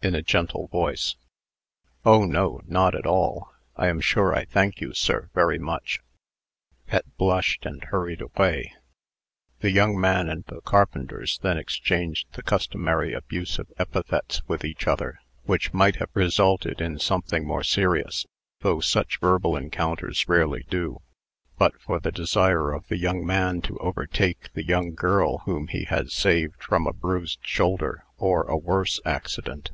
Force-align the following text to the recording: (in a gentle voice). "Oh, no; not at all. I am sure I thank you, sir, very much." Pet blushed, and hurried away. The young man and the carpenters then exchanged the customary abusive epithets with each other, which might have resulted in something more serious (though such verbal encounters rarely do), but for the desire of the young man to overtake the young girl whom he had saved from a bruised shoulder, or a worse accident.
(in 0.00 0.14
a 0.14 0.22
gentle 0.22 0.68
voice). 0.68 1.16
"Oh, 2.04 2.24
no; 2.24 2.60
not 2.66 2.94
at 2.94 3.04
all. 3.04 3.52
I 3.74 3.88
am 3.88 4.00
sure 4.00 4.32
I 4.32 4.44
thank 4.44 4.80
you, 4.80 4.94
sir, 4.94 5.28
very 5.34 5.58
much." 5.58 5.98
Pet 6.86 7.04
blushed, 7.16 7.66
and 7.66 7.82
hurried 7.82 8.20
away. 8.20 8.76
The 9.58 9.72
young 9.72 9.98
man 10.00 10.28
and 10.28 10.44
the 10.44 10.60
carpenters 10.60 11.40
then 11.42 11.58
exchanged 11.58 12.28
the 12.34 12.44
customary 12.44 13.12
abusive 13.12 13.72
epithets 13.76 14.40
with 14.46 14.64
each 14.64 14.86
other, 14.86 15.18
which 15.46 15.74
might 15.74 15.96
have 15.96 16.10
resulted 16.14 16.80
in 16.80 17.00
something 17.00 17.44
more 17.44 17.64
serious 17.64 18.24
(though 18.60 18.78
such 18.78 19.18
verbal 19.18 19.56
encounters 19.56 20.28
rarely 20.28 20.64
do), 20.70 21.02
but 21.58 21.72
for 21.80 21.98
the 21.98 22.12
desire 22.12 22.70
of 22.72 22.86
the 22.86 22.98
young 22.98 23.26
man 23.26 23.60
to 23.62 23.76
overtake 23.80 24.52
the 24.52 24.64
young 24.64 24.94
girl 24.94 25.38
whom 25.38 25.66
he 25.66 25.86
had 25.86 26.12
saved 26.12 26.62
from 26.62 26.86
a 26.86 26.92
bruised 26.92 27.40
shoulder, 27.42 28.04
or 28.16 28.42
a 28.44 28.56
worse 28.56 29.00
accident. 29.04 29.72